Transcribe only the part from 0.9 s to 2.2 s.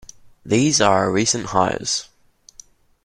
our recent hires.